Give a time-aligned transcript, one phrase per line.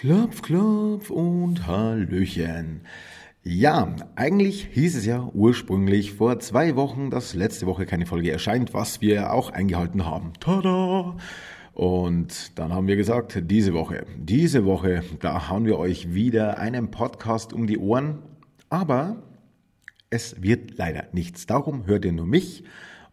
[0.00, 2.82] Klopf, klopf und Hallöchen.
[3.42, 8.72] Ja, eigentlich hieß es ja ursprünglich vor zwei Wochen, dass letzte Woche keine Folge erscheint,
[8.74, 10.34] was wir auch eingehalten haben.
[10.38, 11.16] Tada!
[11.74, 16.92] Und dann haben wir gesagt, diese Woche, diese Woche, da hauen wir euch wieder einen
[16.92, 18.20] Podcast um die Ohren.
[18.70, 19.16] Aber
[20.10, 21.46] es wird leider nichts.
[21.46, 22.62] Darum hört ihr nur mich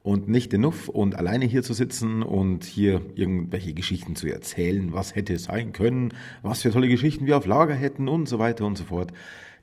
[0.06, 5.16] und nicht Nuff und alleine hier zu sitzen und hier irgendwelche Geschichten zu erzählen, was
[5.16, 6.14] hätte sein können,
[6.44, 9.12] was für tolle Geschichten wir auf Lager hätten und so weiter und so fort.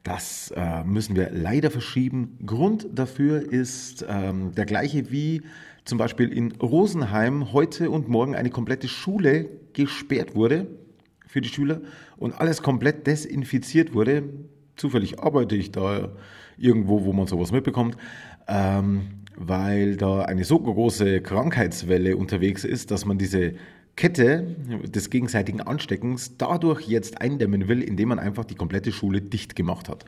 [0.02, 2.38] Das äh, müssen wir leider verschieben.
[2.44, 5.42] Grund dafür ist ähm, der gleiche wie
[5.84, 10.66] zum Beispiel in Rosenheim heute und morgen eine komplette Schule gesperrt wurde
[11.28, 11.82] für die Schüler
[12.16, 14.24] und alles komplett desinfiziert wurde.
[14.76, 16.10] Zufällig arbeite ich da
[16.58, 17.96] irgendwo, wo man sowas mitbekommt.
[18.48, 23.54] Ähm, weil da eine so große Krankheitswelle unterwegs ist, dass man diese
[23.96, 29.54] Kette des gegenseitigen Ansteckens dadurch jetzt eindämmen will, indem man einfach die komplette Schule dicht
[29.54, 30.04] gemacht hat.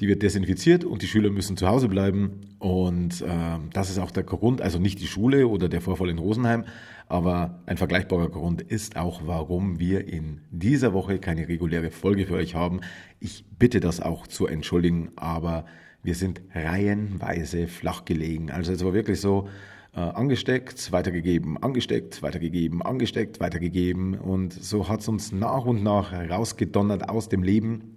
[0.00, 2.40] Die wird desinfiziert und die Schüler müssen zu Hause bleiben.
[2.58, 6.18] Und äh, das ist auch der Grund, also nicht die Schule oder der Vorfall in
[6.18, 6.64] Rosenheim,
[7.06, 12.34] aber ein vergleichbarer Grund ist auch, warum wir in dieser Woche keine reguläre Folge für
[12.34, 12.80] euch haben.
[13.18, 15.66] Ich bitte das auch zu entschuldigen, aber
[16.02, 18.50] wir sind reihenweise flach gelegen.
[18.50, 19.48] Also es war wirklich so,
[19.92, 24.14] äh, angesteckt, weitergegeben, angesteckt, weitergegeben, angesteckt, weitergegeben.
[24.14, 27.96] Und so hat es uns nach und nach rausgedonnert aus dem Leben.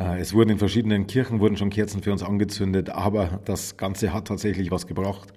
[0.00, 4.12] Äh, es wurden in verschiedenen Kirchen wurden schon Kerzen für uns angezündet, aber das Ganze
[4.12, 5.32] hat tatsächlich was gebracht.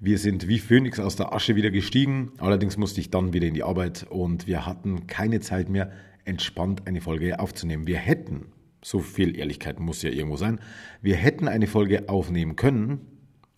[0.00, 2.30] Wir sind wie Phönix aus der Asche wieder gestiegen.
[2.38, 5.90] Allerdings musste ich dann wieder in die Arbeit und wir hatten keine Zeit mehr,
[6.24, 7.86] entspannt eine Folge aufzunehmen.
[7.86, 8.46] Wir hätten
[8.80, 10.60] so viel Ehrlichkeit muss ja irgendwo sein.
[11.02, 13.00] Wir hätten eine Folge aufnehmen können,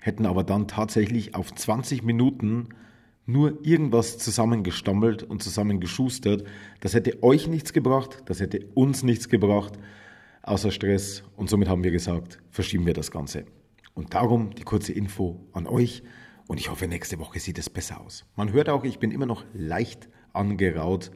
[0.01, 2.71] hätten aber dann tatsächlich auf 20 Minuten
[3.27, 6.45] nur irgendwas zusammengestammelt und zusammengeschustert.
[6.81, 9.79] Das hätte euch nichts gebracht, das hätte uns nichts gebracht,
[10.43, 11.23] außer Stress.
[11.37, 13.45] Und somit haben wir gesagt, verschieben wir das Ganze.
[13.95, 16.03] Und darum die kurze Info an euch.
[16.47, 18.25] Und ich hoffe, nächste Woche sieht es besser aus.
[18.37, 21.11] Man hört auch, ich bin immer noch leicht angeraut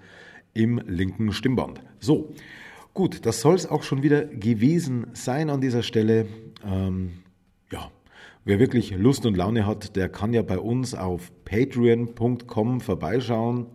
[0.52, 1.80] im linken Stimmband.
[1.98, 2.34] So,
[2.94, 6.28] Gut, das soll es auch schon wieder gewesen sein an dieser Stelle.
[6.64, 7.24] Ähm,
[7.72, 7.90] ja,
[8.44, 13.66] wer wirklich Lust und Laune hat, der kann ja bei uns auf patreon.com vorbeischauen.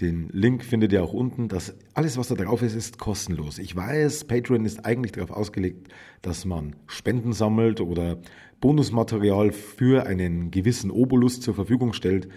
[0.00, 1.46] Den Link findet ihr auch unten.
[1.46, 3.58] Das, alles, was da drauf ist, ist kostenlos.
[3.58, 5.88] Ich weiß, Patreon ist eigentlich darauf ausgelegt,
[6.20, 8.18] dass man Spenden sammelt oder
[8.60, 12.28] Bonusmaterial für einen gewissen Obolus zur Verfügung stellt.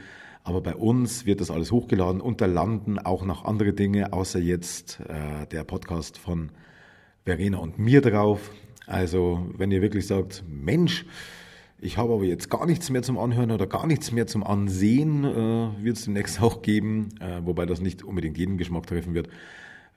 [0.43, 4.39] Aber bei uns wird das alles hochgeladen und da landen auch noch andere Dinge, außer
[4.39, 6.51] jetzt äh, der Podcast von
[7.25, 8.51] Verena und mir drauf.
[8.85, 11.05] Also wenn ihr wirklich sagt, Mensch,
[11.79, 15.23] ich habe aber jetzt gar nichts mehr zum Anhören oder gar nichts mehr zum Ansehen,
[15.23, 19.27] äh, wird es demnächst auch geben, äh, wobei das nicht unbedingt jeden Geschmack treffen wird.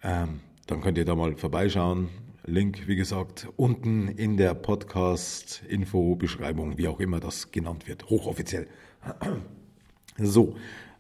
[0.03, 2.09] Ähm, dann könnt ihr da mal vorbeischauen.
[2.47, 8.67] Link, wie gesagt, unten in der Podcast-Info-Beschreibung, wie auch immer das genannt wird, hochoffiziell.
[10.23, 10.55] So,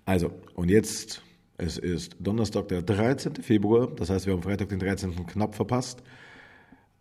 [0.07, 1.21] also, und jetzt,
[1.59, 3.35] es ist Donnerstag, der 13.
[3.35, 5.27] Februar, das heißt, wir haben Freitag den 13.
[5.27, 6.03] knapp verpasst,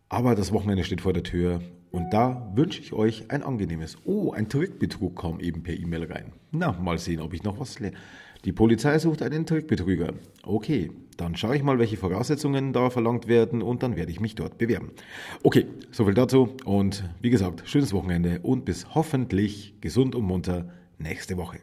[0.10, 1.62] aber das Wochenende steht vor der Tür
[1.92, 3.98] und da wünsche ich euch ein angenehmes.
[4.06, 6.34] Oh, ein Trickbetrug kam eben per E-Mail rein.
[6.52, 7.98] Na, mal sehen, ob ich noch was lerne.
[8.46, 10.14] Die Polizei sucht einen Trickbetrüger.
[10.44, 14.36] Okay, dann schaue ich mal, welche Voraussetzungen da verlangt werden und dann werde ich mich
[14.36, 14.92] dort bewerben.
[15.44, 21.38] Okay, soviel dazu und wie gesagt, schönes Wochenende und bis hoffentlich gesund und munter nächste
[21.38, 21.60] Woche.